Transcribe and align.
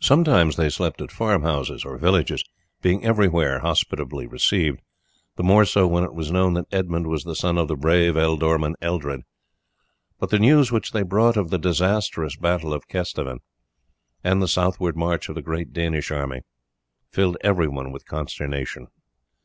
Sometimes 0.00 0.56
they 0.56 0.68
slept 0.68 1.00
at 1.00 1.12
farm 1.12 1.42
houses 1.44 1.84
or 1.84 1.96
villages, 1.96 2.42
being 2.80 3.04
everywhere 3.04 3.60
hospitably 3.60 4.26
received, 4.26 4.80
the 5.36 5.44
more 5.44 5.64
so 5.64 5.86
when 5.86 6.02
it 6.02 6.12
was 6.14 6.32
known 6.32 6.54
that 6.54 6.66
Edmund 6.72 7.06
was 7.06 7.22
the 7.22 7.36
son 7.36 7.56
of 7.56 7.68
the 7.68 7.76
brave 7.76 8.14
ealdorman 8.16 8.74
Eldred; 8.82 9.22
but 10.18 10.30
the 10.30 10.40
news 10.40 10.72
which 10.72 10.90
they 10.90 11.04
brought 11.04 11.36
of 11.36 11.50
the 11.50 11.60
disastrous 11.60 12.34
battle 12.34 12.74
of 12.74 12.88
Kesteven, 12.88 13.38
and 14.24 14.42
the 14.42 14.48
southward 14.48 14.96
march 14.96 15.28
of 15.28 15.36
the 15.36 15.42
great 15.42 15.72
Danish 15.72 16.10
army, 16.10 16.40
filled 17.12 17.36
everyone 17.42 17.92
with 17.92 18.04
consternation. 18.04 18.88